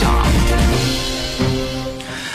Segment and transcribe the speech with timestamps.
[0.00, 0.26] 晓。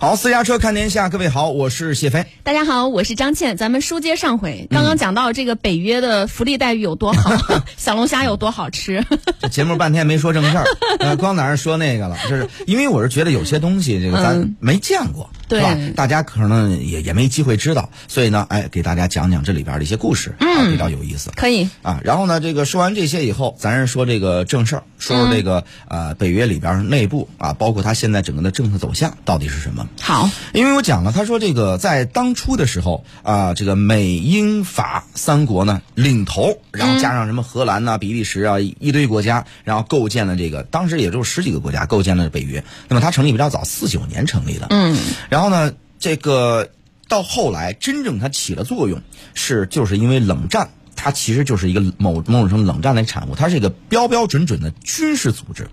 [0.00, 2.26] 好，私家车看天下，各位好，我是谢飞。
[2.42, 3.56] 大家好，我是张倩。
[3.56, 7.32] 咱们书接上回，刚刚讲到这个北约的福利待遇有多好，
[7.78, 9.04] 小龙虾有多好吃。
[9.38, 10.64] 这节目半天没说正事儿，
[10.98, 15.76] 呃，光在那说那个了，就是因为我是觉得有些东西这个咱没见过，对吧？
[15.94, 21.30] 大家可能也也没机会知道，所以呢，哎，给大家讲讲这里边的一些故事，嗯，比较有意思。
[21.36, 29.86] 可以啊，然后呢，这个说完这些以后，咱是说这个正事儿，说说这个呃北约里边内部啊，包括它现在整个的政策走向到底是什么。
[30.00, 42.64] 好，因为我讲了，他说这个在当初的时候啊，这个美英法三国呢领头，然后加上什么荷兰呐、比利时啊一堆国家，然后构建了这个，当时也就十几个国家构建了北约。
[42.88, 44.68] 那么它成立比较早，四九年成立的。
[44.70, 44.96] 嗯，
[45.28, 46.70] 然后呢，这个
[47.08, 49.00] 到后来真正它起了作用，
[49.34, 55.68] 是就是因为冷战，它其实就是一个某某种程度冷战的产物，它是一个标标准准的军事组织。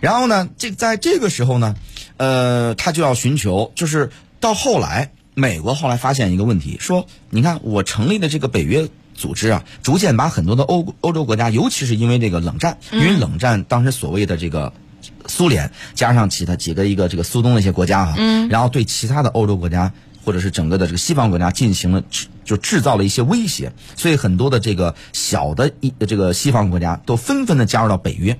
[0.00, 1.76] 然后呢，这在这个时候呢，
[2.16, 14.72] 呃，他就要寻求，就是到后来，美国后来发现一个问题，说，你看我成立的这个北约组织啊，逐渐把很多的欧欧洲国家，尤其是因为这个冷战，因为冷战当时所谓的这个
[15.26, 19.92] 苏联加上其他几个一个这个苏东的一些国家啊、嗯然后对其他的欧洲国家
[20.24, 28.36] 或者是整个的这个西方国家进行了制就制造了一些威胁，所以很多的这个小的一这个西方国家都纷纷的加入到北约。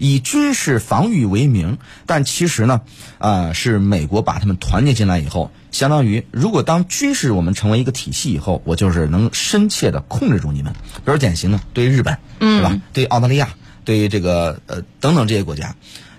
[0.00, 2.82] 以军事防御为名，但其实呢，
[3.18, 10.72] 呃，是美国把他们团结进来以后，相当于如果当军事我们成为一个体系以后，我就是能深切的控制住你们。
[11.04, 12.80] 比如典型的，对日本，对吧？
[12.92, 13.48] 对澳大利亚，
[13.88, 15.74] 对于这个呃等等这些国家，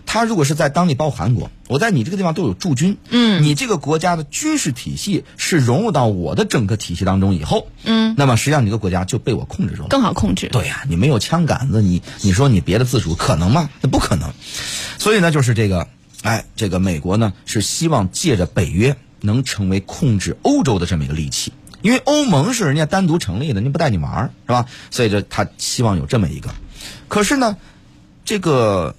[0.07, 9.87] 他如果是在当地，包括韩国，我在你这个地方都有驻军，嗯，你这个国家的军事体系是融入到我的整个体系当中以后，嗯，那么实际上你这个国家就被我控制住了。
[9.89, 10.47] 更好控制。
[10.47, 13.69] 对呀、你没有枪杆子，你你说你别的自主可能吗？
[13.81, 14.33] 那不可能。
[14.97, 15.87] 所以呢，就是这个，
[16.23, 24.65] 哎，这个美国呢是希望借着北约能成为控制欧洲的这么一个利器，因为欧盟是人家单独成立的，人家不带你玩儿是吧？
[24.89, 26.49] 所以这他希望有这么一个。
[27.07, 27.57] 可是呢，
[28.25, 28.95] 这个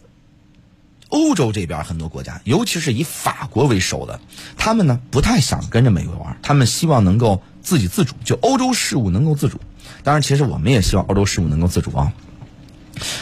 [1.08, 4.20] 欧洲这边很多国家，尤其是以法国为首的，
[4.56, 9.60] 他们呢不太想跟着美国玩，他们希望能够自己自主，就欧洲事务能够自主。
[10.02, 12.12] 当然，其实我们也希望欧洲事务能够自主啊。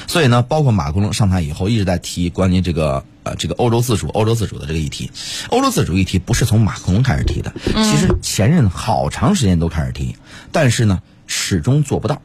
[0.06, 5.10] 所以呢，包括马克龙上台以后一直在提关于这个呃这个欧洲自主、欧洲自主的这个议题。
[5.50, 10.16] 欧洲自主议题不是从马克龙开始提的，其实前任好长时间都开始提，
[10.50, 12.20] 但是呢始终做不到。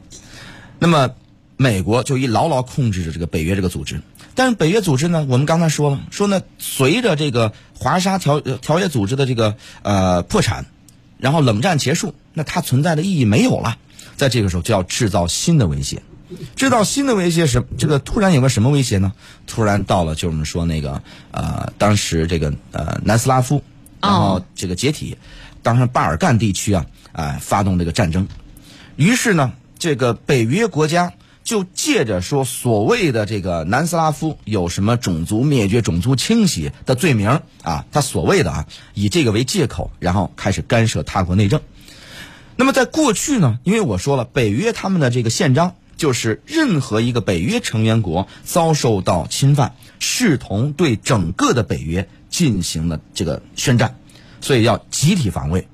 [0.79, 1.11] 那么
[1.57, 4.01] 美国就一牢牢控制着这个北约这个组织。
[4.35, 10.65] 但是北约组织呢，我们刚才说了，说呢，随着这个华沙条呃条约组织的这个呃破产，
[11.19, 13.77] 然后冷战结束，那它存在的意义没有了。
[14.15, 16.01] 在这个时候就要制造新的威胁，
[16.55, 19.13] 制造新的威胁什这个突然有个什么威胁呢？
[19.45, 23.63] 突然到了就我们说那个呃，当时这个呃南斯拉夫，
[24.01, 25.17] 然后这个解体，
[25.61, 28.27] 当时巴尔干地区啊，啊、发动这个战争，
[28.95, 41.61] 于是呢，这个北约国家就借着说所谓的这个南斯拉夫有什么种族灭绝、种族清洗的罪名啊，他所谓的啊，以这个为借口，然后开始干涉他国内政。
[42.55, 53.95] 那么在过去呢，因为我说了，北约他们的这个宪章就是任何一个北约成员国遭受到侵犯，视同对整个的北约进行了这个宣战，
[54.39, 55.67] 所以要集体防卫。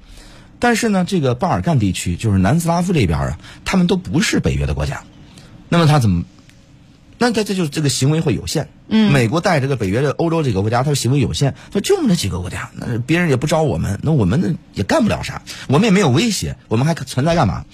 [0.58, 5.04] 但是呢，这个巴尔干地区就是南斯拉夫这边啊，他们都不是北约的国家，
[5.70, 6.26] 那么他怎么？
[7.22, 8.70] 那他这就是这个行为会有限。
[8.88, 17.66] 嗯，美国带这个北约的欧洲这个国家，它行为有限，他就那几个国家，那别人也不招我们，那我们呢也干不了啥，我们也没有威胁，我们还存在干嘛？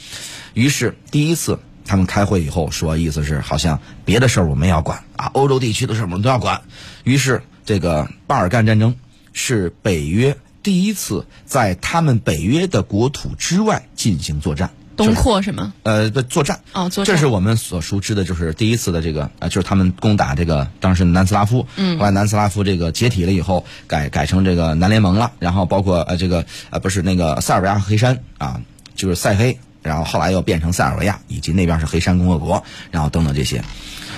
[0.55, 6.63] 于是第一次他们开会以后说，意思是好像别的事儿我们要管啊，欧洲地区的事儿我们都要管。
[7.03, 8.95] 于是这个巴尔干战争
[9.31, 14.71] 是北约第一次在他们北约的国土之外进行作战。
[14.95, 15.73] 东扩是吗？
[15.83, 28.61] 呃，的作战哦作战这是我们所熟知的，就是第一次的这个呃，就是他们攻打这个当时南斯拉夫，嗯，后来南斯拉夫这个解体了以后，改改成这个南联盟了，然后包括呃这个呃不是那个塞尔维亚和黑山啊，
[28.95, 33.63] 就是塞黑，然后后来又变成塞尔维亚，以及那边是黑山共和国，然后等等这些，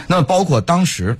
[0.08, 1.18] 那么包括当时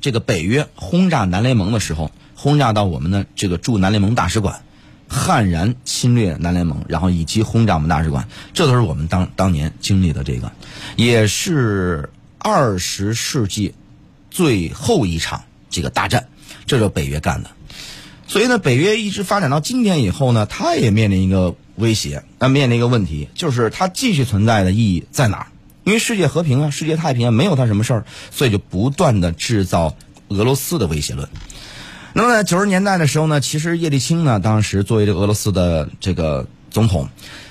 [0.00, 4.60] 这个北约轰炸南联盟的时候，轰炸到我们的这个驻南联盟大使馆。
[5.08, 10.50] 悍然侵略南联盟，然后以及轰炸我们大使馆，这都是我们当当年经历的这个，
[10.96, 13.74] 也是二十世纪
[14.30, 16.28] 最后一场这个大战，
[16.66, 17.50] 这是北约干的。
[18.28, 25.46] 所以呢，北约一直发展到今天以后呢，它也面临一个威胁，那面临一个问题，就是它继续存在的意义在哪儿？
[25.84, 31.28] 因为世界和平啊，世界太平啊，没有它什么事儿，所以就不断的制造俄罗斯的威胁论。
[32.16, 37.10] 那么在九十年代的时候呢，其实叶利钦呢，当时作为这个俄罗斯的这个总统，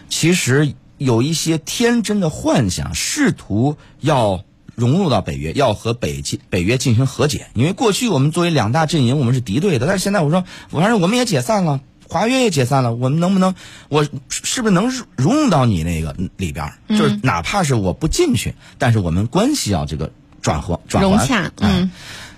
[0.10, 7.46] 其实有一些天真的幻想，试图要融入到北约，要和北进北约进行和解。
[7.54, 11.82] 因为过去我们作为两大阵营，我们是敌对的，但是现在我说，反正我们也解散了。
[12.10, 13.54] 华约也解散了，我们能不能，
[13.90, 16.74] 我是不是能融入到你那个里边？
[16.90, 20.12] 就是哪怕是我不进去，但是我们关系要这个
[20.42, 21.52] 转和转融洽。
[21.58, 21.92] 嗯。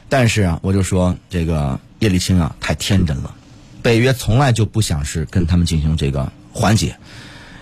[0.09, 3.33] 但是啊，我就说这个叶利钦啊太天真了，
[3.81, 6.98] 北约从来就不想是跟他们进行这个缓解，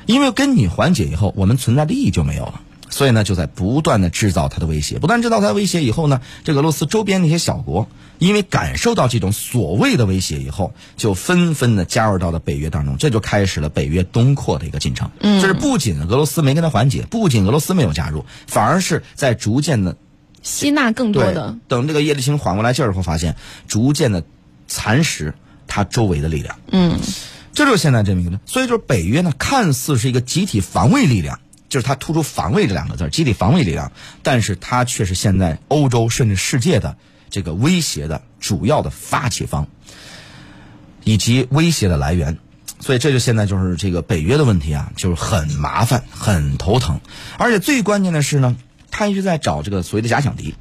[0.06, 2.62] 因为跟你缓解以后，我们存在的意义就没有了。
[2.88, 7.88] 所以呢，就在不断的制造他的威胁，不断制造他的威胁以后呢，这个俄罗斯周边那些小国。
[8.18, 15.12] 因为感受到这种所谓的威胁以后，就纷纷的加入到了北约当中，这就开始了北约东扩的一个进程。
[15.20, 19.98] 嗯，就是不仅俄罗斯没跟他缓解，不仅俄罗斯没有加入，反而是在逐渐的
[20.46, 21.58] 吸纳更多的。
[21.68, 23.36] 等这个叶利钦缓过来劲儿以后，发现
[23.68, 24.24] 逐渐的
[24.70, 25.34] 蚕食
[25.68, 26.58] 他周围的力量。
[26.72, 26.98] 嗯，
[27.52, 28.40] 这就是现在这么一个。
[28.46, 33.92] 所以就是北约呢，看似是一个集体防卫力量，就是它突出“防卫”这两个字，集体防卫力量，
[34.24, 36.96] 但是它却是现在欧洲甚至世界的。
[37.28, 39.68] 这个威胁的主要的发起方，
[41.04, 42.38] 以及威胁的来源，
[42.80, 47.02] 所以这就现在就是这个北约的问题啊，就是很麻烦、很头疼，
[47.38, 48.56] 而且最关键的是呢，
[48.98, 50.56] 他一直在找这个所谓的假想敌，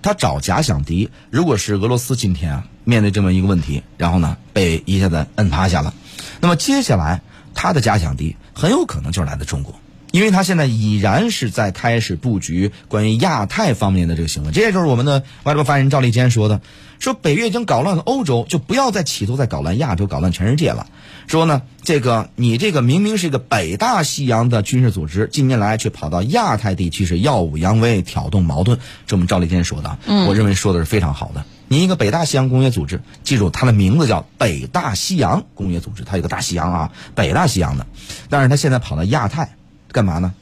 [0.00, 5.92] 他找假想敌，如果是俄罗斯今天啊面对这么一个问题，然后呢被一下子摁趴下了，
[6.40, 7.20] 那么接下来
[7.52, 9.74] 他的假想敌很有可能就是来自中国。
[10.10, 16.60] 因为他现在已然是在开始布局关于亚太方面的这个行为，这也就是我们的外交部发言人赵立坚说的，
[16.98, 20.86] 说北约已经搞乱了欧洲，就不要再企图再搞乱亚洲、搞乱全世界了。
[21.26, 31.44] 说呢，这个你这个明明是一个北大西洋的军事组织，近年来却跑到亚太地区是耀武扬威、挑动矛盾，这我们赵立坚说的，我认为说的是非常好的。
[31.68, 37.86] 你一个北大西洋工业组织，记住它的名字叫北大西洋工业组织，它有个大西洋啊，北大西洋的，
[38.30, 39.50] 但是它现在跑到亚太。
[39.92, 40.34] 干嘛呢？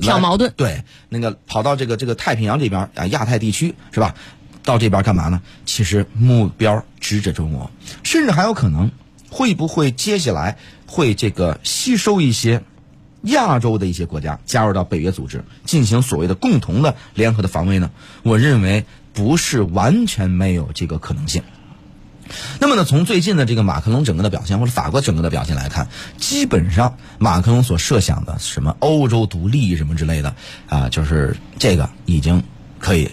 [0.00, 0.52] 挑矛盾。
[0.56, 4.14] 对，那个跑到这个这个太平洋这边啊，亚太地区是吧？
[4.64, 5.42] 到这边干嘛呢？
[5.66, 7.70] 其实目标直指着中国，
[8.02, 8.90] 甚至还有可能
[9.28, 12.62] 会不会接下来会这个吸收一些
[13.22, 17.90] 亚洲的一些国家加入到北约组织，进行所谓的共同的联合的防卫呢？
[18.22, 21.42] 我认为不是完全没有这个可能性。
[22.58, 25.88] 那么呢，从最近的这个马克龙整个的表现，或者法国整个的表现来看，
[26.18, 30.34] 基本上马克龙所设想的什么欧洲独立什么之类的
[30.68, 32.42] 啊，就是这个已经
[32.78, 33.10] 可以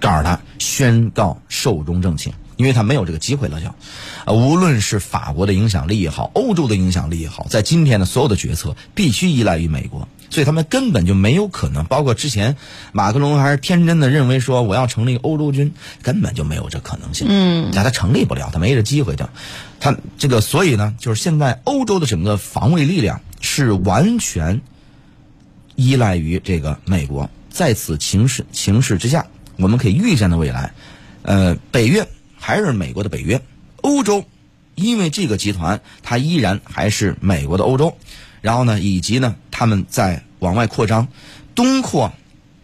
[0.00, 3.60] 告诉他宣告寿终正寝，因为他没有这个机会了。
[3.60, 10.08] 就啊，无论是法国的影响力也好，欧洲的影响力也好，在今天的所有的决策必须依赖于美国。
[10.30, 12.56] 所以他们根本就没有可能，包括之前
[12.92, 17.26] 马克龙还是天真的认为说我要成立欧洲军，根本就没有这可能性。
[17.30, 19.28] 嗯，那他成立不了，他没这机会的。
[19.78, 24.60] 他这个，所以呢，就是现在欧洲的整个防卫力量是完全
[25.74, 27.30] 依赖于这个美国。
[27.50, 29.26] 在此情势情势之下，
[29.56, 30.72] 我们可以预见的未来，
[31.22, 32.06] 呃，北约
[32.38, 33.40] 还是美国的北约，
[33.82, 34.24] 欧洲
[34.74, 37.96] 因为这个集团，它依然还是美国的欧洲。
[38.42, 41.08] 然后呢，以及呢，他们在往外扩张，
[41.54, 42.12] 东扩，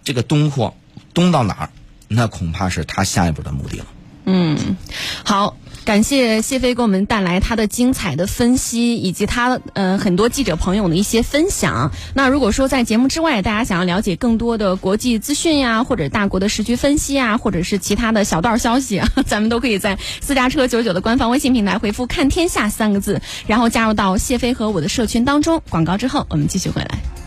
[0.04, 0.76] 这个东扩，
[1.14, 1.70] 东到哪儿？
[2.06, 3.86] 那恐怕是他下一步的目的了。
[4.26, 4.76] 嗯，
[5.24, 11.90] 好，感谢谢飞给我们带来他的精彩的分析，以及他呃很多记者朋友的一些分享。
[12.14, 25.60] 那如果说在节目之外，大家想要了解更多的国际资讯呀，或者大国的时局分析啊，或者是其他的小道消息， 咱们都可以在私家车九九的官方微信平台回复“看天下”三个字，然后加入到谢飞和我的社群当中。
[25.68, 27.21] 广告之后，我们继续回来。